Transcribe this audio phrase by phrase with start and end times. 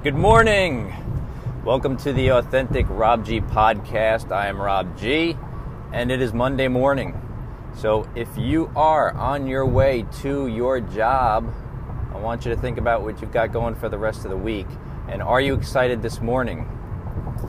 [0.00, 0.94] Good morning.
[1.64, 4.30] Welcome to the Authentic Rob G podcast.
[4.30, 5.36] I am Rob G,
[5.92, 7.20] and it is Monday morning.
[7.74, 11.52] So, if you are on your way to your job,
[12.14, 14.36] I want you to think about what you've got going for the rest of the
[14.36, 14.68] week.
[15.08, 16.66] And are you excited this morning?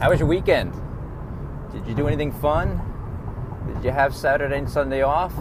[0.01, 0.73] How was your weekend?
[1.71, 2.81] Did you do anything fun?
[3.75, 5.35] Did you have Saturday and Sunday off?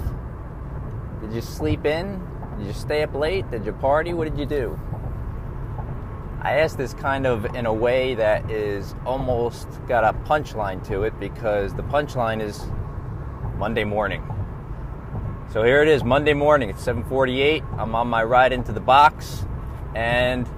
[1.23, 2.23] Did you sleep in?
[2.59, 3.51] Did you stay up late?
[3.51, 4.13] Did you party?
[4.13, 4.79] What did you do?
[6.49, 11.03] I ask this kind of in a way that is almost got a punchline to
[11.03, 12.65] it because the punchline is
[13.59, 14.27] Monday morning.
[15.53, 16.71] So here it is, Monday morning.
[16.71, 17.63] It's 7:48.
[17.77, 19.45] I'm on my ride into the box,
[19.95, 20.49] and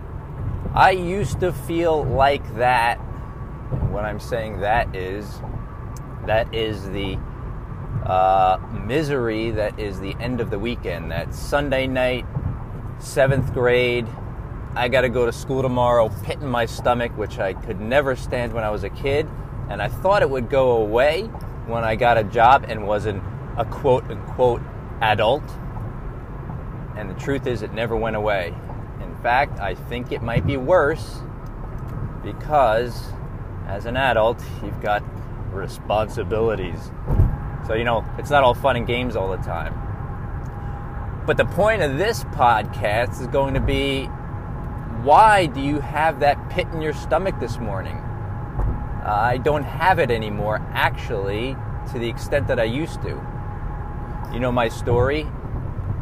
[0.76, 2.98] I used to feel like that.
[3.90, 5.42] What I'm saying that is,
[6.24, 7.18] that is the
[8.06, 11.10] uh, misery that is the end of the weekend.
[11.10, 12.26] That Sunday night,
[13.00, 14.06] seventh grade
[14.76, 18.14] I got to go to school tomorrow, pit in my stomach, which I could never
[18.14, 19.28] stand when I was a kid.
[19.68, 21.24] And I thought it would go away
[21.66, 23.22] when I got a job and wasn't
[23.56, 24.62] a quote unquote
[25.00, 25.42] adult.
[26.96, 28.54] And the truth is, it never went away.
[29.02, 31.18] In fact, I think it might be worse
[32.22, 33.12] because
[33.66, 35.02] as an adult, you've got
[35.52, 36.90] responsibilities.
[37.66, 39.74] So, you know, it's not all fun and games all the time.
[41.26, 44.08] But the point of this podcast is going to be
[45.02, 47.96] why do you have that pit in your stomach this morning?
[47.96, 51.56] Uh, I don't have it anymore, actually,
[51.92, 53.20] to the extent that I used to.
[54.32, 55.26] You know my story.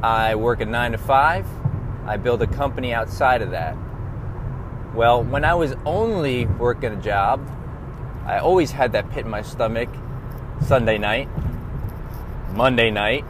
[0.02, 1.46] I work a nine to five,
[2.06, 3.76] I build a company outside of that.
[4.94, 7.40] Well, when I was only working a job,
[8.24, 9.88] I always had that pit in my stomach
[10.64, 11.28] Sunday night,
[12.52, 13.24] Monday night,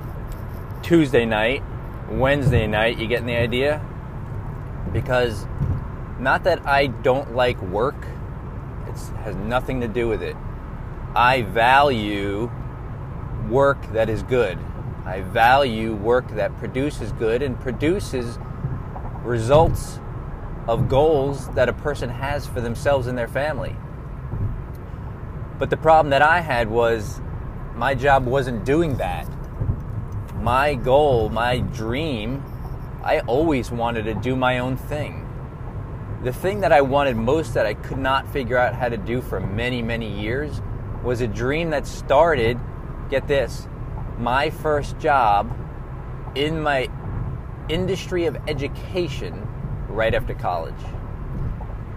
[0.82, 1.62] Tuesday night,
[2.10, 2.98] Wednesday night.
[2.98, 3.82] You getting the idea?
[4.92, 5.46] Because
[6.18, 8.06] not that I don't like work,
[8.86, 10.36] it has nothing to do with it.
[11.14, 12.50] I value
[13.48, 14.58] work that is good.
[15.04, 18.38] I value work that produces good and produces
[19.22, 20.00] results
[20.66, 23.74] of goals that a person has for themselves and their family.
[25.58, 27.20] But the problem that I had was
[27.74, 29.26] my job wasn't doing that.
[30.42, 32.44] My goal, my dream,
[33.08, 35.28] I always wanted to do my own thing
[36.22, 39.20] the thing that I wanted most that I could not figure out how to do
[39.20, 40.60] for many, many years
[41.04, 42.58] was a dream that started,
[43.08, 43.68] get this,
[44.18, 45.56] my first job
[46.34, 46.88] in my
[47.68, 49.46] industry of education
[49.88, 50.82] right after college.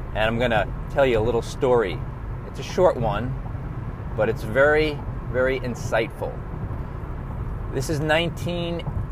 [0.10, 1.98] And I'm going to tell you a little story.
[2.46, 3.34] It's a short one,
[4.16, 5.00] but it's very,
[5.32, 6.32] very insightful.
[7.74, 8.00] This is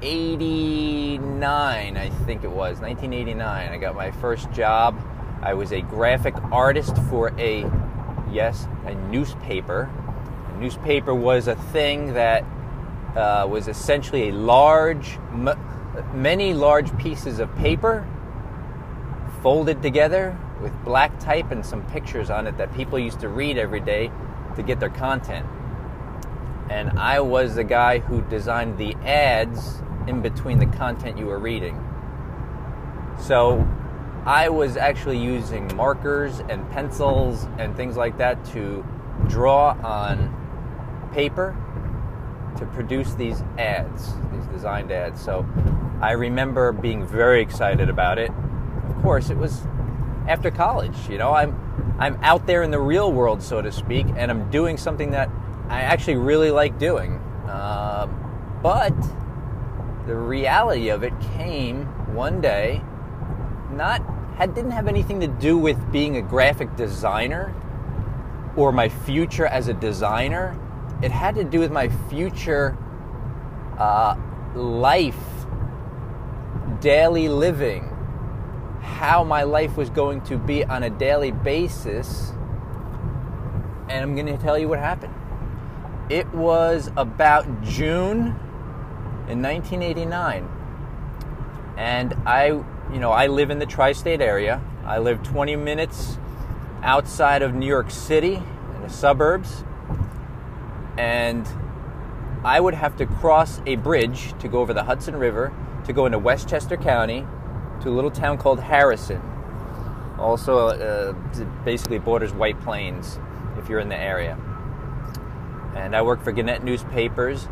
[0.02, 3.70] 1989, I think it was, 1989.
[3.70, 4.98] I got my first job.
[5.42, 7.70] I was a graphic artist for a,
[8.32, 9.90] yes, a newspaper.
[10.54, 12.46] A newspaper was a thing that
[13.18, 15.60] uh, was essentially a large, m-
[16.14, 18.08] many large pieces of paper
[19.44, 23.58] folded together with black type and some pictures on it that people used to read
[23.58, 24.10] every day
[24.56, 25.46] to get their content
[26.70, 31.40] and I was the guy who designed the ads in between the content you were
[31.40, 31.78] reading.
[33.20, 33.68] So
[34.26, 38.86] I was actually using markers and pencils and things like that to
[39.28, 40.36] draw on
[41.14, 41.56] paper
[42.58, 45.22] to produce these ads, these designed ads.
[45.22, 45.48] So
[46.02, 48.32] I remember being very excited about it.
[48.90, 49.62] Of course, it was
[50.28, 51.58] after college, you know, I'm
[52.00, 55.30] I'm out there in the real world, so to speak, and I'm doing something that
[55.68, 57.16] I actually really like doing.
[57.46, 58.08] Uh,
[58.62, 58.94] but
[60.10, 62.82] the reality of it came one day,
[63.74, 64.02] not
[64.38, 67.54] had didn't have anything to do with being a graphic designer
[68.56, 70.58] or my future as a designer.
[71.04, 72.76] It had to do with my future
[73.78, 74.16] uh,
[74.56, 75.46] life,
[76.82, 77.84] daily living,
[78.82, 82.32] how my life was going to be on a daily basis.
[83.90, 85.14] And I'm going to tell you what happened.
[86.10, 88.36] It was about June
[89.30, 90.48] in 1989.
[91.78, 94.62] And I, you know, I live in the tri state area.
[94.86, 96.18] I live 20 minutes
[96.82, 98.36] outside of New York City
[98.76, 99.64] in the suburbs.
[100.98, 101.48] And
[102.44, 105.54] I would have to cross a bridge to go over the Hudson River
[105.86, 107.26] to go into Westchester County
[107.82, 109.22] to a little town called Harrison.
[110.18, 111.14] Also, uh,
[111.64, 113.20] basically borders White Plains
[113.58, 114.38] if you're in the area
[115.76, 117.48] and I worked for Gannett Newspapers.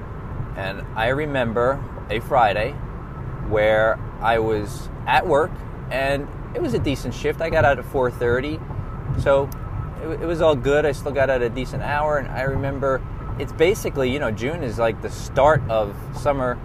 [0.58, 2.72] And I remember a Friday
[3.48, 5.52] where I was at work
[5.92, 7.42] and it was a decent shift.
[7.42, 8.60] I got out at 4:30,
[9.22, 9.50] so
[10.02, 10.86] it, it was all good.
[10.86, 13.02] I still got out a decent hour, and I remember
[13.40, 16.58] it's basically you know June is like the start of summer,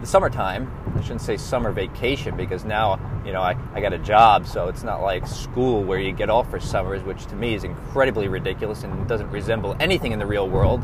[0.00, 0.72] the summertime.
[0.96, 4.68] I shouldn't say summer vacation because now you know I, I got a job, so
[4.68, 8.28] it's not like school where you get off for summers, which to me is incredibly
[8.28, 10.82] ridiculous and doesn't resemble anything in the real world.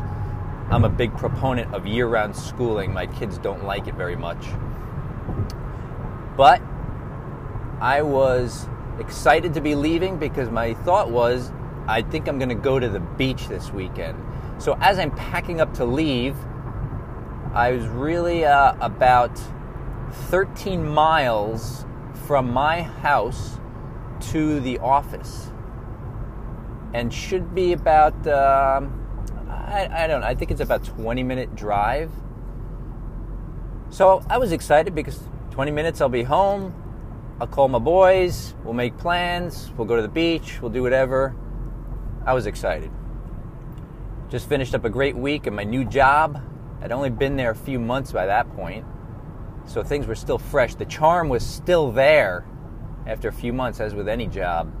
[0.71, 2.93] I'm a big proponent of year-round schooling.
[2.93, 4.45] My kids don't like it very much,
[6.37, 6.61] but
[7.81, 8.67] I was
[8.99, 11.51] excited to be leaving because my thought was
[11.87, 14.23] I think I'm going to go to the beach this weekend.
[14.59, 16.35] So as I'm packing up to leave,
[17.51, 19.41] I was really uh, about
[20.11, 21.83] 13 miles
[22.27, 23.57] from my house
[24.31, 25.49] to the office,
[26.93, 28.98] and should be about um,
[29.69, 30.27] I, I don't know.
[30.27, 32.11] I think it's about 20 minute drive.
[33.91, 35.21] So I was excited because
[35.51, 36.73] 20 minutes I'll be home.
[37.39, 38.55] I'll call my boys.
[38.63, 39.71] We'll make plans.
[39.77, 40.59] We'll go to the beach.
[40.61, 41.35] We'll do whatever.
[42.25, 42.91] I was excited.
[44.29, 46.41] Just finished up a great week in my new job.
[46.81, 48.85] I'd only been there a few months by that point,
[49.65, 50.75] so things were still fresh.
[50.75, 52.45] The charm was still there
[53.05, 54.71] after a few months, as with any job.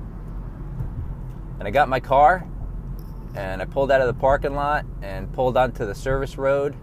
[1.59, 2.47] And I got my car
[3.35, 6.75] and I pulled out of the parking lot and pulled onto the service road.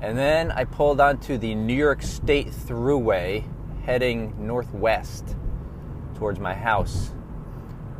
[0.00, 3.44] And then I pulled onto the New York State Thruway
[3.84, 5.36] heading northwest
[6.14, 7.12] towards my house.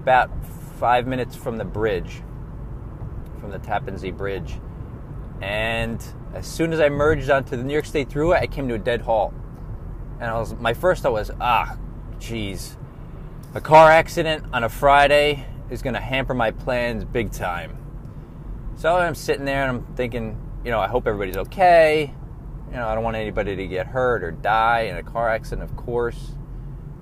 [0.00, 0.30] About
[0.78, 2.22] five minutes from the bridge,
[3.40, 4.58] from the Tappan Zee Bridge.
[5.40, 8.74] And as soon as I merged onto the New York State Thruway, I came to
[8.74, 9.32] a dead halt.
[10.20, 11.76] And I was my first thought was, ah,
[12.18, 12.76] geez,
[13.54, 17.76] a car accident on a Friday is going to hamper my plans big time.
[18.76, 22.14] So I'm sitting there and I'm thinking, you know, I hope everybody's okay.
[22.70, 25.68] You know, I don't want anybody to get hurt or die in a car accident,
[25.68, 26.32] of course.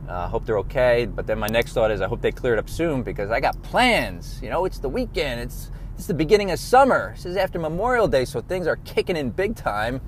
[0.08, 1.06] I uh, hope they're okay.
[1.06, 3.40] But then my next thought is I hope they clear it up soon because I
[3.40, 4.40] got plans.
[4.42, 5.40] You know, it's the weekend.
[5.40, 7.12] It's it's the beginning of summer.
[7.14, 10.00] This is after Memorial Day, so things are kicking in big time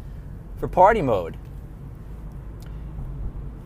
[0.57, 1.37] for party mode.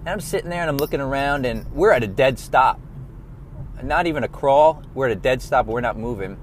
[0.01, 2.81] And I'm sitting there and I'm looking around and we're at a dead stop.
[3.83, 4.83] Not even a crawl.
[4.95, 5.67] We're at a dead stop.
[5.67, 6.39] We're not moving.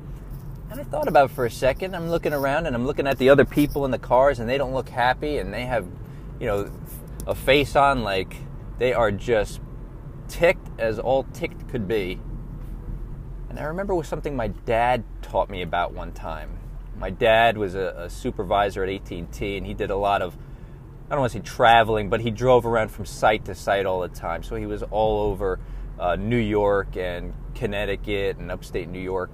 [0.70, 1.96] And I thought about for a second.
[1.96, 4.58] I'm looking around and I'm looking at the other people in the cars and they
[4.58, 5.88] don't look happy and they have,
[6.40, 6.72] you know,
[7.28, 8.38] a face on like
[8.80, 9.62] they are just
[10.28, 12.20] ticked as all ticked could be.
[13.50, 16.58] And I remember was something my dad taught me about one time.
[16.98, 20.36] My dad was a, a supervisor at AT&T, and he did a lot of
[21.08, 24.02] I don't want to say traveling, but he drove around from site to site all
[24.02, 24.42] the time.
[24.42, 25.60] So he was all over
[26.00, 29.32] uh, New York and Connecticut and upstate New York.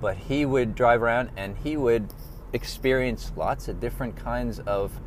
[0.00, 2.12] But he would drive around and he would
[2.52, 5.00] experience lots of different kinds of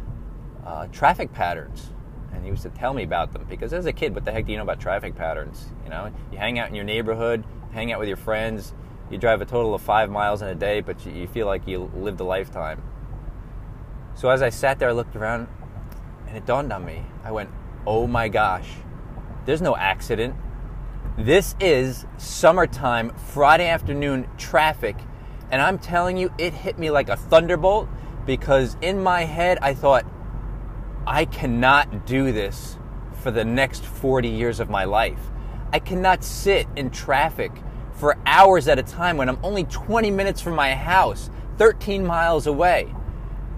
[0.65, 1.91] uh, traffic patterns
[2.33, 4.45] and he used to tell me about them because as a kid, what the heck
[4.45, 5.67] do you know about traffic patterns?
[5.83, 8.73] You know, you hang out in your neighborhood, hang out with your friends,
[9.09, 11.67] you drive a total of five miles in a day, but you, you feel like
[11.67, 12.81] you lived a lifetime.
[14.15, 15.47] So as I sat there, I looked around,
[16.27, 17.03] and it dawned on me.
[17.23, 17.49] I went,
[17.85, 18.69] "Oh my gosh,
[19.45, 20.35] there's no accident.
[21.17, 24.95] This is summertime, Friday afternoon traffic."
[25.51, 27.89] And I'm telling you, it hit me like a thunderbolt
[28.25, 30.05] because in my head I thought,
[31.05, 32.77] I cannot do this
[33.21, 35.19] for the next 40 years of my life.
[35.73, 37.51] I cannot sit in traffic
[37.93, 42.47] for hours at a time when I'm only 20 minutes from my house, 13 miles
[42.47, 42.93] away.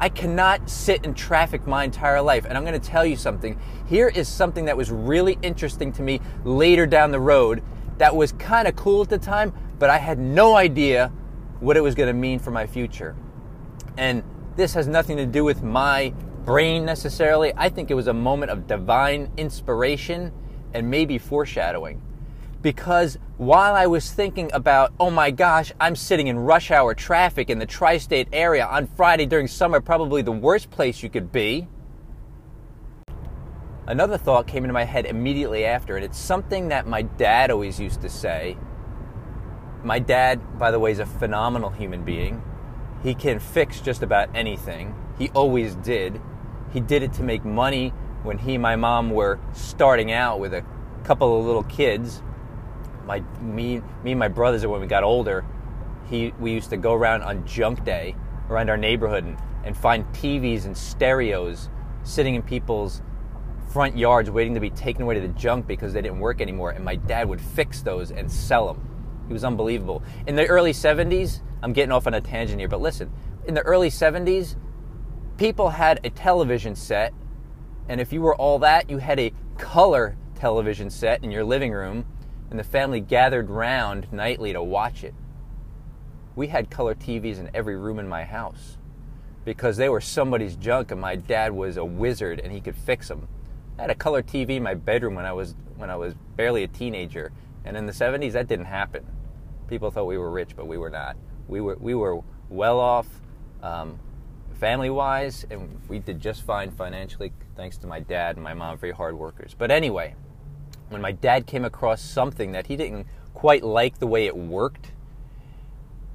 [0.03, 2.43] I cannot sit in traffic my entire life.
[2.43, 3.57] And I'm going to tell you something.
[3.87, 7.63] Here is something that was really interesting to me later down the road
[7.99, 11.07] that was kind of cool at the time, but I had no idea
[11.61, 13.15] what it was going to mean for my future.
[13.95, 14.23] And
[14.57, 17.53] this has nothing to do with my brain necessarily.
[17.55, 20.33] I think it was a moment of divine inspiration
[20.73, 22.01] and maybe foreshadowing.
[22.61, 27.49] Because while I was thinking about, oh my gosh, I'm sitting in rush hour traffic
[27.49, 31.31] in the tri state area on Friday during summer, probably the worst place you could
[31.31, 31.67] be,
[33.85, 37.79] another thought came into my head immediately after, and it's something that my dad always
[37.79, 38.57] used to say.
[39.83, 42.41] My dad, by the way, is a phenomenal human being.
[43.03, 44.95] He can fix just about anything.
[45.19, 46.21] He always did.
[46.71, 47.89] He did it to make money
[48.23, 50.63] when he and my mom were starting out with a
[51.03, 52.23] couple of little kids.
[53.05, 55.45] My me me and my brothers when we got older,
[56.09, 58.15] he we used to go around on junk day
[58.49, 61.69] around our neighborhood and, and find TVs and stereos
[62.03, 63.01] sitting in people's
[63.71, 66.71] front yards waiting to be taken away to the junk because they didn't work anymore
[66.71, 68.87] and my dad would fix those and sell them.
[69.27, 70.03] He was unbelievable.
[70.27, 73.11] In the early 70s, I'm getting off on a tangent here, but listen,
[73.47, 74.55] in the early 70s,
[75.37, 77.13] people had a television set,
[77.89, 81.71] and if you were all that, you had a color television set in your living
[81.71, 82.05] room,
[82.53, 85.15] and the family gathered round nightly to watch it.
[86.35, 88.77] We had color TVs in every room in my house
[89.43, 93.07] because they were somebody's junk, and my dad was a wizard and he could fix
[93.07, 93.27] them.
[93.79, 96.61] I had a color TV in my bedroom when I was when I was barely
[96.61, 97.31] a teenager,
[97.65, 99.03] and in the 70s that didn't happen.
[99.67, 101.17] People thought we were rich, but we were not.
[101.47, 103.07] We were we were well off,
[103.63, 103.97] um,
[104.59, 108.77] family wise, and we did just fine financially thanks to my dad and my mom,
[108.77, 109.55] very hard workers.
[109.57, 110.13] But anyway,
[110.93, 114.91] when my dad came across something that he didn't quite like the way it worked,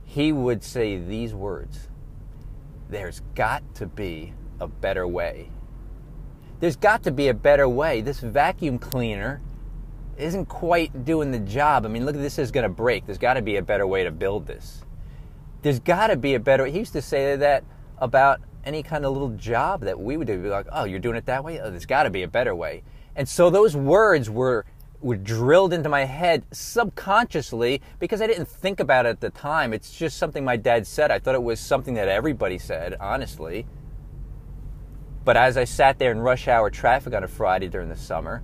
[0.04, 1.88] he would say these words
[2.88, 5.50] There's got to be a better way.
[6.60, 8.00] There's got to be a better way.
[8.00, 9.40] This vacuum cleaner
[10.16, 11.84] isn't quite doing the job.
[11.84, 13.06] I mean, look, this is going to break.
[13.06, 14.82] There's got to be a better way to build this.
[15.62, 16.66] There's got to be a better.
[16.66, 17.64] He used to say that
[17.98, 20.34] about any kind of little job that we would do.
[20.34, 21.60] We'd be like, oh, you're doing it that way?
[21.60, 22.82] Oh, there's got to be a better way.
[23.18, 24.64] And so those words were
[25.00, 29.72] were drilled into my head subconsciously because I didn't think about it at the time.
[29.72, 31.10] It's just something my dad said.
[31.10, 33.66] I thought it was something that everybody said, honestly.
[35.24, 38.42] But as I sat there in rush hour traffic on a Friday during the summer,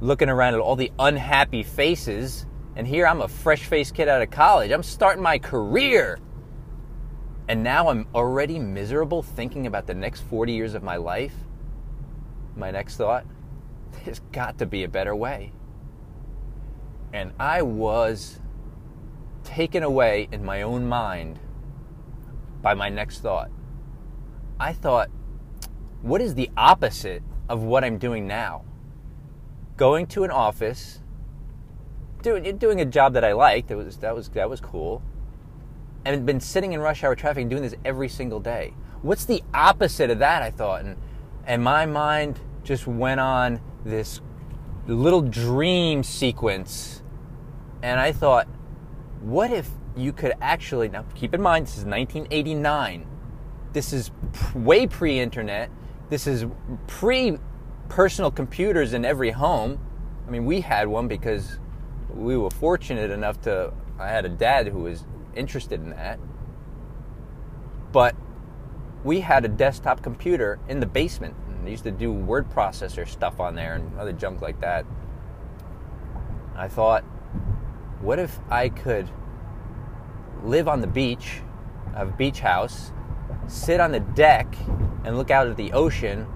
[0.00, 4.22] looking around at all the unhappy faces, and here I'm a fresh faced kid out
[4.22, 4.70] of college.
[4.70, 6.18] I'm starting my career.
[7.48, 11.34] And now I'm already miserable thinking about the next 40 years of my life.
[12.56, 13.24] My next thought,
[14.04, 15.52] there's got to be a better way.
[17.12, 18.40] And I was
[19.44, 21.38] taken away in my own mind
[22.62, 23.50] by my next thought.
[24.58, 25.08] I thought,
[26.02, 28.64] what is the opposite of what I'm doing now?
[29.76, 31.00] Going to an office,
[32.22, 33.68] doing doing a job that I liked.
[33.68, 35.02] That was that was that was cool,
[36.04, 38.74] and been sitting in rush hour traffic and doing this every single day.
[39.02, 40.42] What's the opposite of that?
[40.42, 40.96] I thought, and
[41.46, 44.20] and my mind just went on this
[44.86, 47.02] little dream sequence,
[47.82, 48.48] and I thought,
[49.20, 53.06] what if you could actually now keep in mind this is 1989.
[53.72, 54.10] This is
[54.54, 55.70] way pre-internet
[56.10, 56.44] this is
[56.88, 57.38] pre
[57.88, 59.78] personal computers in every home.
[60.26, 61.58] I mean, we had one because
[62.12, 63.72] we were fortunate enough to.
[63.98, 65.06] I had a dad who was
[65.36, 66.18] interested in that.
[67.92, 68.16] But
[69.04, 71.34] we had a desktop computer in the basement.
[71.60, 74.86] And used to do word processor stuff on there and other junk like that.
[76.56, 77.04] I thought,
[78.00, 79.08] what if I could
[80.42, 81.40] live on the beach,
[81.94, 82.92] have a beach house,
[83.46, 84.54] sit on the deck
[85.04, 86.26] and look out at the ocean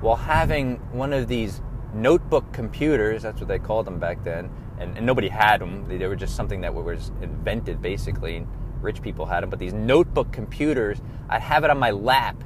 [0.00, 1.60] while having one of these
[1.92, 5.86] notebook computers, that's what they called them back then, and, and nobody had them.
[5.86, 8.46] They, they, were just something that was invented basically.
[8.80, 12.42] Rich people had them, but these notebook computers, I'd have it on my lap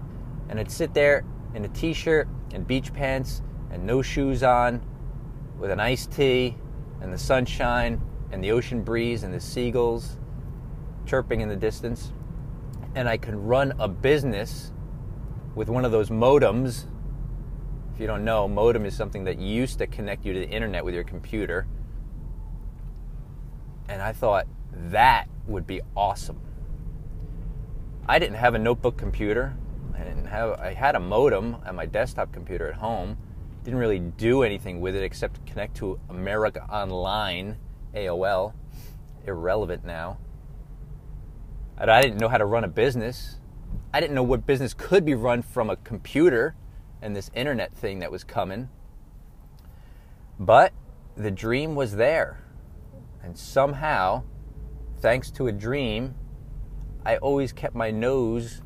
[0.49, 4.83] and I'd sit there in a t shirt and beach pants and no shoes on
[5.59, 6.57] with an iced tea
[7.01, 8.01] and the sunshine
[8.33, 10.17] and the ocean breeze and the seagulls
[11.07, 12.13] chirping in the distance
[12.95, 14.73] and I can run a business
[15.55, 16.87] with one of those modems.
[17.93, 20.85] If you don't know, modem is something that used to connect you to the internet
[20.85, 21.67] with your computer.
[23.89, 26.41] And I thought that would be awesome.
[28.07, 29.57] I didn't have a notebook computer.
[29.95, 33.17] I didn't have I had a modem on my desktop computer at home.
[33.63, 37.57] Didn't really do anything with it except connect to America Online,
[37.95, 38.53] AOL.
[39.27, 40.19] Irrelevant now.
[41.79, 43.41] I didn't know how to run a business.
[43.93, 46.55] I didn't know what business could be run from a computer
[47.01, 48.69] and this internet thing that was coming.
[50.39, 50.73] But
[51.17, 52.41] the dream was there.
[53.23, 54.25] And somehow,
[54.99, 56.15] thanks to a dream,
[57.05, 58.63] I always kept my nose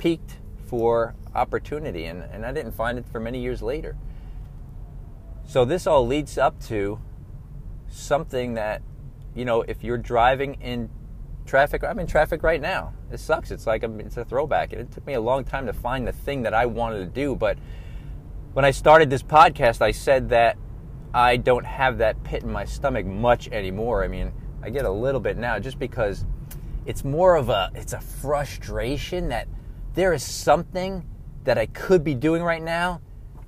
[0.00, 2.06] peaked for opportunity.
[2.06, 3.96] And, and I didn't find it for many years later.
[5.46, 6.98] So this all leads up to
[7.88, 8.82] something that,
[9.34, 10.90] you know, if you're driving in
[11.50, 11.82] traffic.
[11.82, 12.94] I'm in traffic right now.
[13.10, 13.50] It sucks.
[13.50, 14.72] It's like a, it's a throwback.
[14.72, 17.34] It took me a long time to find the thing that I wanted to do.
[17.34, 17.58] But
[18.52, 20.56] when I started this podcast, I said that
[21.12, 24.04] I don't have that pit in my stomach much anymore.
[24.04, 26.24] I mean, I get a little bit now just because
[26.86, 29.48] it's more of a it's a frustration that
[29.94, 31.06] there is something
[31.44, 33.00] that I could be doing right now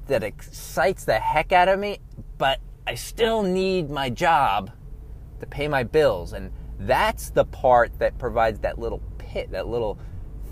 [0.07, 1.99] that excites the heck out of me,
[2.39, 4.71] but I still need my job
[5.41, 9.99] to pay my bills and that's the part that provides that little pit, that little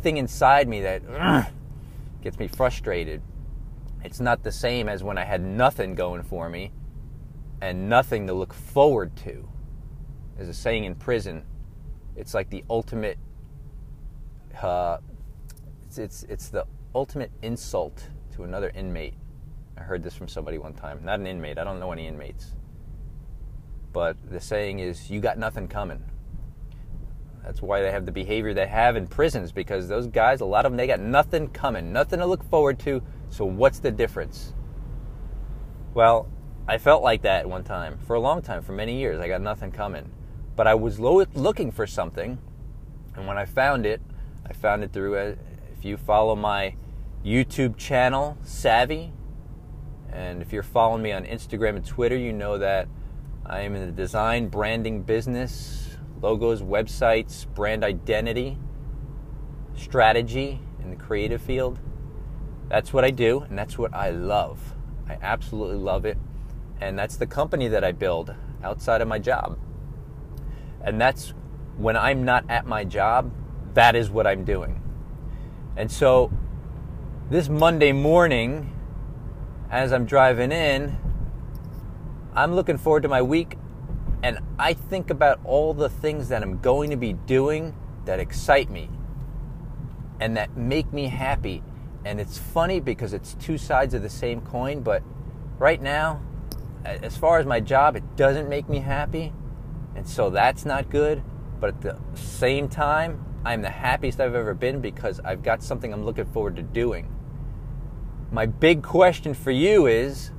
[0.02, 1.02] thing inside me that
[2.22, 3.22] gets me frustrated.
[4.04, 6.72] It's not the same as when I had nothing going for me
[7.60, 9.48] and nothing to look forward to.
[10.38, 11.44] As a saying in prison,
[12.16, 13.18] it's like the ultimate,
[14.62, 14.98] uh,
[15.90, 18.04] it's, it's, it's the ultimate insult
[18.36, 19.14] to another inmate.
[19.76, 21.58] I heard this from somebody one time, not an inmate.
[21.58, 22.52] I don't know any inmates.
[23.92, 26.04] But the saying is, you got nothing coming.
[27.42, 30.64] That's why they have the behavior they have in prisons because those guys, a lot
[30.64, 33.02] of them, they got nothing coming, nothing to look forward to.
[33.28, 34.52] So what's the difference?
[35.92, 36.28] Well,
[36.68, 39.18] I felt like that one time for a long time, for many years.
[39.18, 40.08] I got nothing coming.
[40.54, 42.38] But I was lo- looking for something,
[43.16, 44.00] and when I found it,
[44.46, 45.36] I found it through, a,
[45.80, 46.74] if you follow my
[47.24, 49.14] YouTube channel, Savvy,
[50.12, 52.86] and if you're following me on Instagram and Twitter, you know that
[53.46, 58.58] I am in the design branding business, logos, websites, brand identity,
[59.74, 61.78] strategy in the creative field.
[62.68, 64.74] That's what I do, and that's what I love.
[65.08, 66.18] I absolutely love it.
[66.78, 69.58] And that's the company that I build outside of my job.
[70.84, 71.32] And that's
[71.78, 73.32] when I'm not at my job,
[73.72, 74.82] that is what I'm doing.
[75.80, 76.30] And so
[77.30, 78.70] this Monday morning,
[79.70, 80.98] as I'm driving in,
[82.34, 83.56] I'm looking forward to my week
[84.22, 88.68] and I think about all the things that I'm going to be doing that excite
[88.68, 88.90] me
[90.20, 91.62] and that make me happy.
[92.04, 95.02] And it's funny because it's two sides of the same coin, but
[95.58, 96.20] right now,
[96.84, 99.32] as far as my job, it doesn't make me happy.
[99.96, 101.22] And so that's not good.
[101.58, 105.92] But at the same time, I'm the happiest I've ever been because I've got something
[105.92, 107.08] I'm looking forward to doing.
[108.30, 110.30] My big question for you is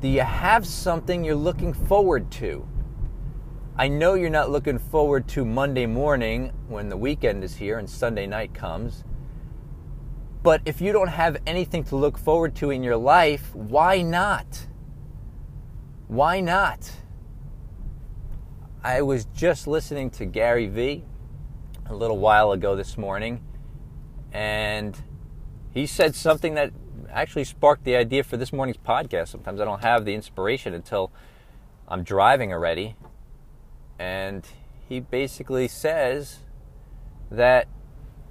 [0.00, 2.66] do you have something you're looking forward to?
[3.76, 7.90] I know you're not looking forward to Monday morning when the weekend is here and
[7.90, 9.04] Sunday night comes.
[10.42, 14.66] But if you don't have anything to look forward to in your life, why not?
[16.06, 16.90] Why not?
[18.82, 21.04] I was just listening to Gary Vee
[21.90, 23.42] a little while ago this morning,
[24.32, 24.96] and
[25.74, 26.72] he said something that
[27.10, 29.28] actually sparked the idea for this morning's podcast.
[29.28, 31.10] Sometimes I don't have the inspiration until
[31.88, 32.94] I'm driving already.
[33.98, 34.46] And
[34.88, 36.38] he basically says
[37.30, 37.66] that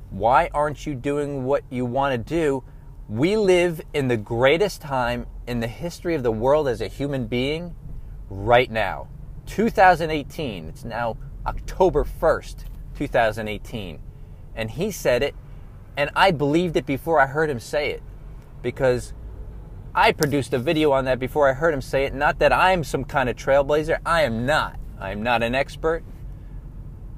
[0.09, 2.63] why aren't you doing what you want to do?
[3.09, 7.27] We live in the greatest time in the history of the world as a human
[7.27, 7.75] being
[8.29, 9.07] right now.
[9.47, 10.69] 2018.
[10.69, 12.65] It's now October 1st,
[12.99, 13.99] 2018.
[14.55, 15.33] And he said it,
[15.95, 18.03] and I believed it before I heard him say it
[18.61, 19.13] because
[19.95, 22.13] I produced a video on that before I heard him say it.
[22.13, 24.77] Not that I'm some kind of trailblazer, I am not.
[24.99, 26.03] I'm not an expert.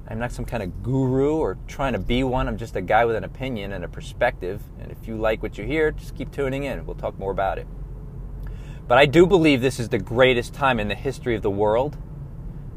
[0.08, 2.46] I'm not some kind of guru or trying to be one.
[2.46, 4.62] I'm just a guy with an opinion and a perspective.
[4.80, 6.86] And if you like what you hear, just keep tuning in.
[6.86, 7.66] We'll talk more about it.
[8.86, 11.96] But I do believe this is the greatest time in the history of the world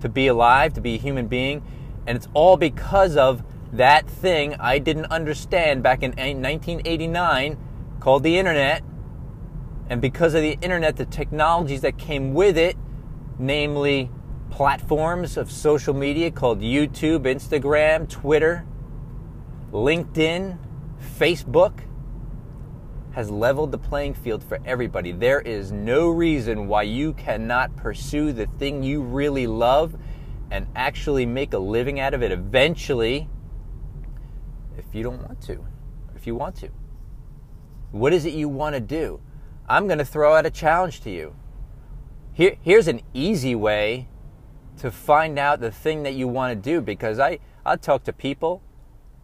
[0.02, 1.62] to be alive, to be a human being.
[2.08, 7.58] And it's all because of that thing I didn't understand back in 1989
[8.00, 8.84] called the internet.
[9.89, 12.78] And because of the internet, the technologies that came with it,
[13.38, 14.10] namely
[14.50, 18.65] platforms of social media called YouTube, Instagram, Twitter,
[19.72, 20.58] LinkedIn,
[21.20, 21.82] Facebook,
[23.12, 25.12] has leveled the playing field for everybody.
[25.12, 29.96] There is no reason why you cannot pursue the thing you really love
[30.56, 33.28] and actually make a living out of it eventually
[34.78, 35.65] if you don't want to,
[36.15, 36.70] if you want to.
[37.91, 39.20] What is it you want to do?
[39.68, 41.36] I'm going to throw out a challenge to you.
[42.32, 44.08] Here, here's an easy way
[44.78, 48.13] to find out the thing that you want to do because I, I talk to
[48.13, 48.63] people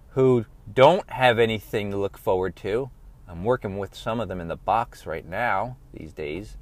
[0.09, 2.91] who don't have anything to look forward to.
[3.25, 6.57] I'm working with some of them in the box right now these days.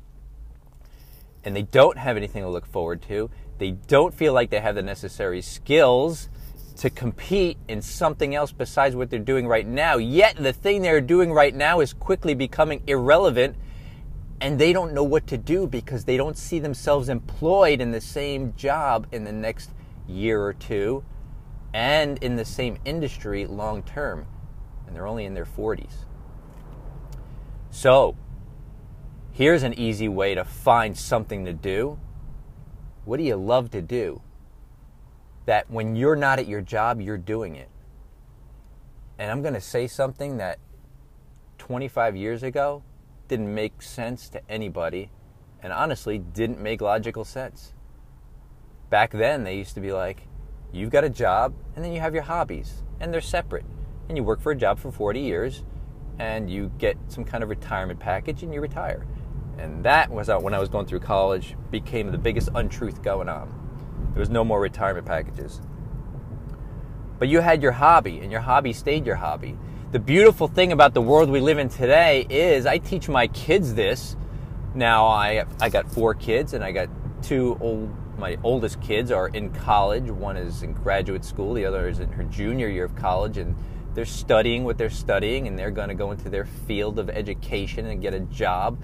[1.43, 3.31] And they don't have anything to look forward to.
[3.59, 6.29] They don't feel like they have the necessary skills
[6.77, 9.97] to compete in something else besides what they're doing right now.
[9.97, 13.57] Yet the thing they're doing right now is quickly becoming irrelevant
[14.41, 17.99] and they don't know what to do because they don't see themselves employed in the
[17.99, 19.71] same job in the next
[20.07, 21.03] year or two
[21.73, 24.25] and in the same industry long term.
[24.87, 26.05] And they're only in their 40s.
[27.71, 28.15] So,
[29.33, 31.99] here's an easy way to find something to do.
[33.05, 34.21] What do you love to do?
[35.49, 37.69] that when you're not at your job, you're doing it.
[39.17, 40.59] And I'm going to say something that
[41.57, 42.83] 25 years ago
[43.27, 45.09] didn't make sense to anybody
[45.63, 47.73] and honestly didn't make logical sense.
[48.91, 50.27] Back then, they used to be like,
[50.71, 53.65] you've got a job and then you have your hobbies, and they're separate.
[54.07, 55.63] And you work for a job for 40 years
[56.19, 59.07] and you get some kind of retirement package and you retire.
[59.59, 63.27] And that was uh, when I was going through college, became the biggest untruth going
[63.27, 63.53] on.
[64.13, 65.61] There was no more retirement packages.
[67.19, 69.57] But you had your hobby, and your hobby stayed your hobby.
[69.91, 73.73] The beautiful thing about the world we live in today is I teach my kids
[73.73, 74.15] this
[74.75, 76.89] Now I I got four kids, and I got
[77.21, 77.93] two old.
[78.17, 80.11] My oldest kids are in college.
[80.11, 81.53] One is in graduate school.
[81.53, 83.55] The other is in her junior year of college, and
[83.93, 87.85] they're studying what they're studying, and they're going to go into their field of education
[87.87, 88.81] and get a job,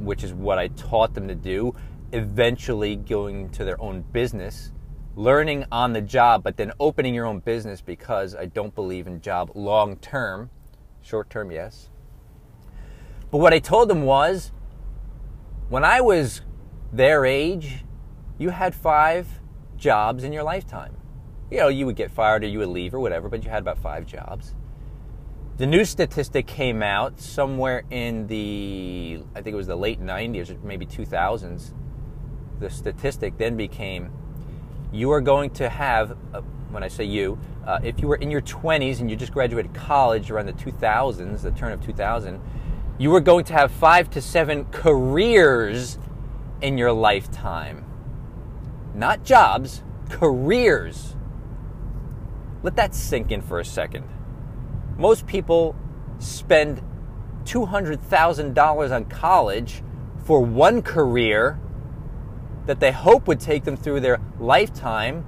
[0.00, 1.74] which is what I taught them to do.
[2.12, 4.72] Eventually, going to their own business,
[5.14, 9.20] learning on the job, but then opening your own business because I don't believe in
[9.20, 10.50] job long term.
[11.02, 11.88] Short term, yes.
[13.30, 14.50] But what I told them was
[15.68, 16.40] when I was
[16.92, 17.84] their age,
[18.38, 19.28] you had five
[19.76, 20.96] jobs in your lifetime.
[21.50, 23.62] You know, you would get fired or you would leave or whatever, but you had
[23.62, 24.54] about five jobs.
[25.60, 30.48] The new statistic came out somewhere in the, I think it was the late 90s
[30.48, 31.74] or maybe 2000s.
[32.60, 34.10] The statistic then became
[34.90, 38.30] you are going to have, uh, when I say you, uh, if you were in
[38.30, 42.40] your 20s and you just graduated college around the 2000s, the turn of 2000,
[42.98, 45.98] you are going to have five to seven careers
[46.62, 47.84] in your lifetime.
[48.94, 51.16] Not jobs, careers.
[52.62, 54.08] Let that sink in for a second.
[55.00, 55.74] Most people
[56.18, 56.82] spend
[57.44, 59.82] $200,000 on college
[60.26, 61.58] for one career
[62.66, 65.24] that they hope would take them through their lifetime,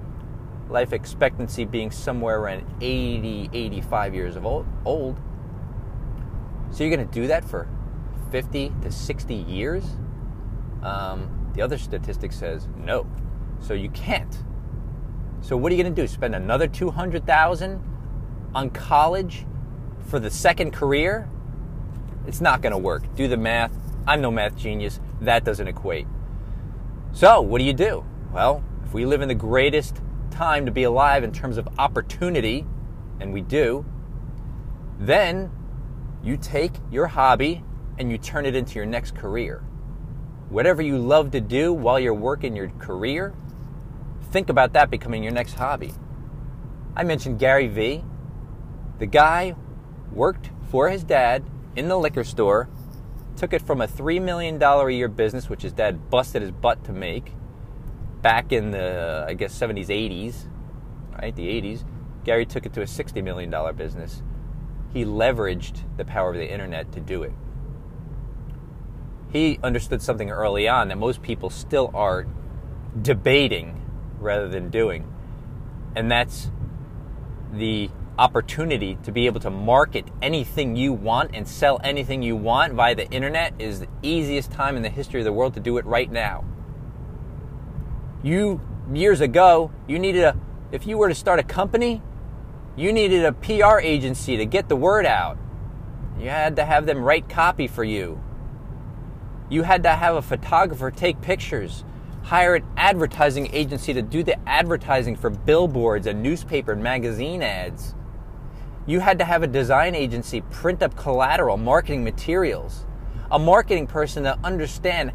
[0.68, 4.66] life expectancy being somewhere around 80, 85 years of old.
[4.84, 5.18] old.
[6.70, 7.66] So you're going to do that for
[8.30, 9.84] 50 to 60 years?
[10.82, 13.06] Um, the other statistic says no.
[13.58, 14.36] So you can't.
[15.40, 16.06] So what are you going to do?
[16.06, 17.82] Spend another 200,000
[18.54, 19.46] on college
[20.06, 21.28] for the second career?
[22.26, 23.02] It's not going to work.
[23.16, 23.72] Do the math.
[24.06, 25.00] I'm no math genius.
[25.20, 26.06] That doesn't equate.
[27.12, 28.04] So, what do you do?
[28.32, 32.66] Well, if we live in the greatest time to be alive in terms of opportunity,
[33.20, 33.84] and we do,
[34.98, 35.50] then
[36.22, 37.62] you take your hobby
[37.98, 39.62] and you turn it into your next career.
[40.48, 43.34] Whatever you love to do while you're working your career,
[44.30, 45.92] think about that becoming your next hobby.
[46.96, 48.04] I mentioned Gary Vee.
[48.98, 49.54] The guy
[50.12, 51.44] worked for his dad
[51.76, 52.68] in the liquor store,
[53.36, 56.84] took it from a $3 million a year business, which his dad busted his butt
[56.84, 57.32] to make
[58.20, 60.48] back in the, I guess, 70s, 80s,
[61.20, 61.34] right?
[61.34, 61.84] The 80s.
[62.24, 64.22] Gary took it to a $60 million business.
[64.92, 67.32] He leveraged the power of the internet to do it
[69.32, 72.26] he understood something early on that most people still are
[73.00, 73.80] debating
[74.18, 75.10] rather than doing.
[75.96, 76.50] And that's
[77.52, 82.74] the opportunity to be able to market anything you want and sell anything you want
[82.74, 85.78] via the internet is the easiest time in the history of the world to do
[85.78, 86.44] it right now.
[88.22, 88.60] You
[88.92, 90.36] years ago, you needed a
[90.70, 92.00] if you were to start a company,
[92.76, 95.36] you needed a PR agency to get the word out.
[96.18, 98.22] You had to have them write copy for you.
[99.50, 101.84] You had to have a photographer take pictures,
[102.22, 107.94] hire an advertising agency to do the advertising for billboards and newspaper and magazine ads.
[108.86, 112.84] You had to have a design agency print up collateral, marketing materials,
[113.30, 115.12] a marketing person to understand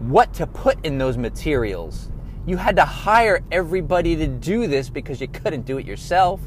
[0.00, 2.10] what to put in those materials.
[2.46, 6.40] You had to hire everybody to do this because you couldn't do it yourself.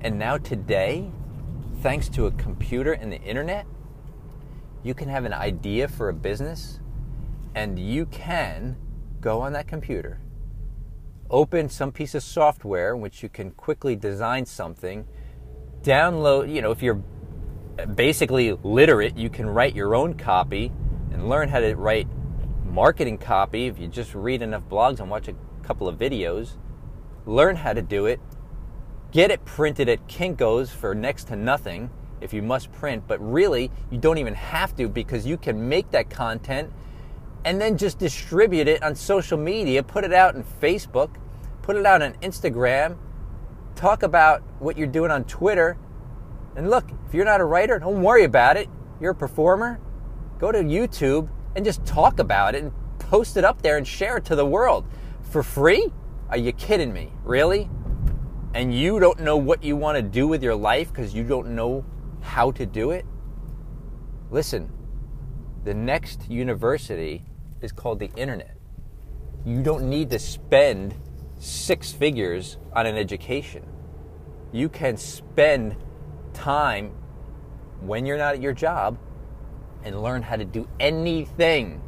[0.00, 1.10] And now, today,
[1.82, 3.66] thanks to a computer and the internet,
[4.82, 6.80] you can have an idea for a business
[7.54, 8.76] and you can
[9.20, 10.20] go on that computer,
[11.30, 15.06] open some piece of software in which you can quickly design something,
[15.82, 17.02] download, you know, if you're
[17.94, 20.72] basically literate, you can write your own copy
[21.12, 22.08] and learn how to write
[22.64, 26.56] marketing copy if you just read enough blogs and watch a couple of videos.
[27.26, 28.20] Learn how to do it.
[29.10, 33.70] Get it printed at Kinko's for next to nothing if you must print, but really
[33.90, 36.72] you don't even have to because you can make that content
[37.44, 41.10] and then just distribute it on social media, put it out on Facebook,
[41.62, 42.96] put it out on Instagram,
[43.78, 45.78] talk about what you're doing on Twitter.
[46.56, 48.68] And look, if you're not a writer, don't worry about it.
[49.00, 49.80] You're a performer.
[50.38, 54.16] Go to YouTube and just talk about it and post it up there and share
[54.16, 54.84] it to the world
[55.22, 55.92] for free?
[56.28, 57.12] Are you kidding me?
[57.22, 57.70] Really?
[58.54, 61.54] And you don't know what you want to do with your life because you don't
[61.54, 61.84] know
[62.20, 63.06] how to do it?
[64.30, 64.70] Listen,
[65.64, 67.24] the next university
[67.62, 68.56] is called the internet.
[69.44, 70.94] You don't need to spend
[71.38, 73.64] six figures on an education.
[74.52, 75.76] You can spend
[76.32, 76.92] time
[77.80, 78.98] when you're not at your job
[79.84, 81.80] and learn how to do anything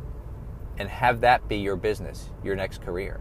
[0.79, 3.21] and have that be your business, your next career.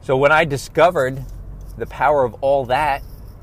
[0.00, 1.24] So when I discovered
[1.78, 3.02] the power of all that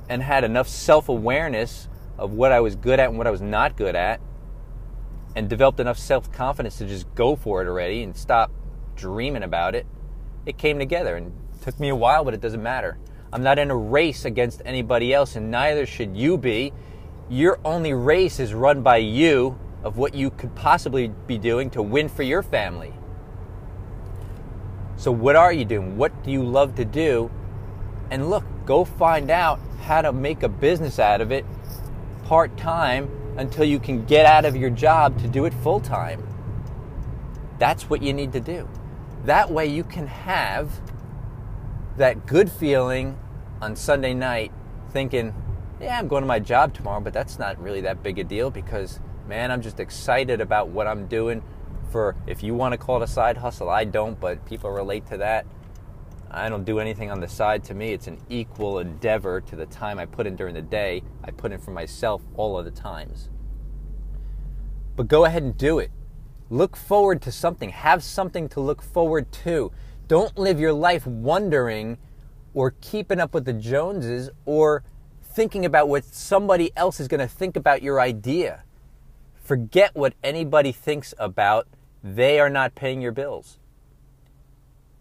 [0.10, 3.42] and had enough self awareness of what I was good at and what I was
[3.42, 4.20] not good at,
[5.36, 8.52] and developed enough self confidence to just go for it already and stop
[8.96, 9.88] dreaming about it,
[10.46, 12.98] it came together and took me a while, but it doesn't matter.
[13.32, 16.74] I'm not in a race against anybody else, and neither should you be.
[17.30, 21.82] Your only race is run by you of what you could possibly be doing to
[21.82, 22.94] win for your family.
[24.98, 25.96] So, what are you doing?
[25.96, 27.32] What do you love to do?
[28.12, 31.46] And look, go find out how to make a business out of it
[32.26, 36.28] part time until you can get out of your job to do it full time.
[37.60, 38.68] That's what you need to do.
[39.26, 40.80] That way, you can have
[41.98, 43.20] that good feeling
[43.62, 44.52] on Sunday night
[44.92, 45.34] thinking,
[45.82, 48.50] yeah, I'm going to my job tomorrow, but that's not really that big a deal
[48.50, 51.44] because, man, I'm just excited about what I'm doing
[51.92, 55.06] for, if you want to call it a side hustle, I don't, but people relate
[55.08, 55.46] to that.
[56.32, 57.64] I don't do anything on the side.
[57.66, 61.02] To me, it's an equal endeavor to the time I put in during the day.
[61.24, 63.30] I put in for myself all of the times.
[64.96, 65.92] But go ahead and do it.
[66.50, 67.70] Look forward to something.
[67.70, 69.72] Have something to look forward to.
[70.08, 71.98] Don't live your life wondering
[72.54, 74.84] or keeping up with the Joneses or
[75.22, 78.64] thinking about what somebody else is going to think about your idea.
[79.36, 81.68] Forget what anybody thinks about.
[82.04, 83.60] They are not paying your bills.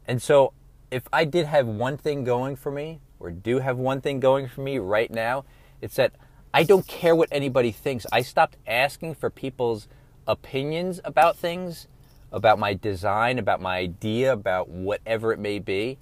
[0.07, 0.53] And so
[0.91, 4.49] if I did have one thing going for me, or do have one thing going
[4.49, 5.45] for me right now,
[5.81, 6.13] it's that
[6.53, 8.07] I don't care what anybody thinks.
[8.13, 9.89] I stopped asking for people's
[10.29, 11.89] opinions about things,
[12.31, 15.99] about my design, about my idea, about whatever it may be,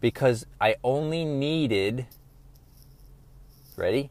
[0.00, 2.06] because I only needed,
[3.76, 4.10] ready?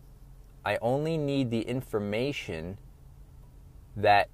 [0.63, 2.77] I only need the information
[3.95, 4.29] that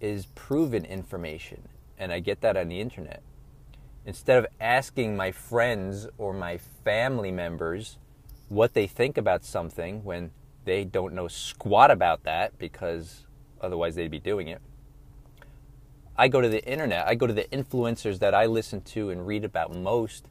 [0.00, 1.68] is proven information.
[1.98, 3.22] And I get that on the internet
[4.04, 7.98] instead of asking my friends or my family members
[8.48, 10.30] what they think about something when
[10.64, 13.26] they don't know squat about that because
[13.62, 14.60] otherwise they'd be doing it.
[16.16, 19.26] I go to the internet, I go to the influencers that I listen to and
[19.26, 20.26] read about most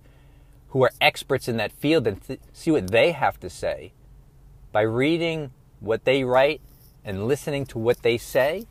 [0.69, 3.93] who are experts in that field and th- see what they have to say.
[4.71, 6.61] By reading what they write
[7.03, 8.67] and listening to what they say,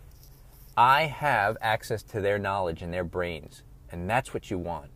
[0.76, 3.62] I have access to their knowledge and their brains.
[3.90, 4.90] And that's what you want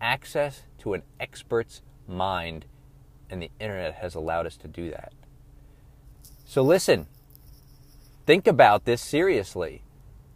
[0.00, 2.66] access to an expert's mind,
[3.30, 5.12] and the internet has allowed us to do that.
[6.44, 7.06] So, listen,
[8.28, 9.82] think about this seriously.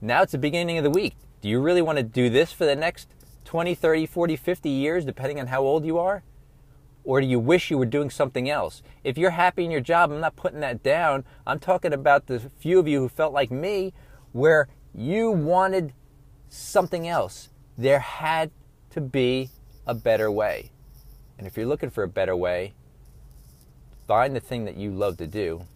[0.01, 1.15] Now it's the beginning of the week.
[1.43, 3.07] Do you really want to do this for the next
[3.45, 6.23] 20, 30, 40, 50 years, depending on how old you are?
[7.05, 8.83] Or do you wish you were doing something else?
[9.05, 11.27] If you're happy in your job, I'm not putting that down.
[11.47, 13.93] I'm talking about the few of you who felt like me,
[14.33, 15.93] where you wanted
[16.49, 17.51] something else.
[17.77, 18.53] There had
[18.93, 19.51] to be
[19.87, 20.71] a better way.
[21.37, 22.73] And if you're looking for a better way,
[24.09, 25.67] find the thing that you love to do,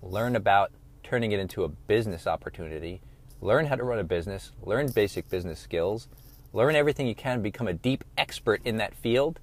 [0.00, 0.70] learn about
[1.06, 3.00] turning it into a business opportunity,
[3.40, 6.08] learn how to run a business, learn basic business skills,
[6.52, 9.38] learn everything you can, become a deep expert in that field,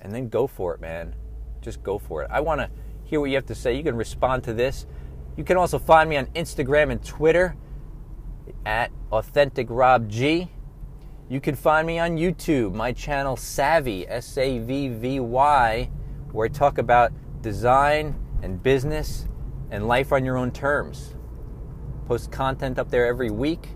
[0.00, 1.14] and then go for it, man.
[1.60, 2.30] Just go for it.
[2.32, 2.68] I want to
[3.04, 3.76] hear what you have to say.
[3.76, 4.86] You can respond to this.
[5.36, 7.54] You can also find me on Instagram and Twitter
[8.66, 10.50] at Authentic Rob G.
[11.28, 15.90] You can find me on YouTube, my channel Savvy, S A V V Y,
[16.32, 19.28] where I talk about design and business
[19.72, 21.16] and life on your own terms.
[22.06, 23.70] Post content up there every week.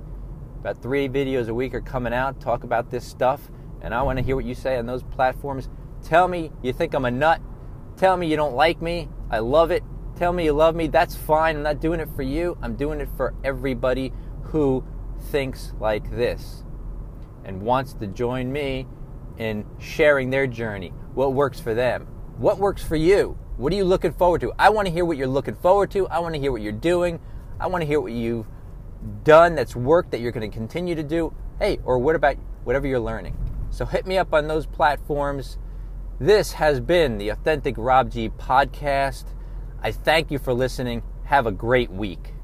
[0.61, 4.19] About three videos a week are coming out, talk about this stuff, and I want
[4.19, 5.71] to hear what you say on those platforms.
[6.05, 7.41] Tell me you think I'm a nut.
[7.97, 9.09] Tell me you don't like me.
[9.31, 9.83] I love it.
[10.17, 10.87] Tell me you love me.
[10.87, 11.57] That's fine.
[11.57, 12.59] I'm not doing it for you.
[12.61, 14.85] I'm doing it for everybody who
[15.19, 16.63] thinks like this
[17.45, 18.87] and wants to join me
[19.39, 22.07] in sharing their journey, what works for them,
[22.37, 23.39] what works for you.
[23.57, 24.53] What are you looking forward to?
[24.59, 26.07] I want to hear what you're looking forward to.
[26.09, 27.19] I want to hear what you're doing.
[27.59, 28.47] I want to hear what you've
[29.25, 31.33] done that's work that you're going to continue to do.
[31.59, 33.35] Hey, or what about whatever you're learning?
[33.71, 35.57] So hit me up on those platforms.
[36.21, 39.25] This has been the Authentic Rob G podcast.
[39.83, 41.03] I thank you for listening.
[41.25, 42.36] Have a great week.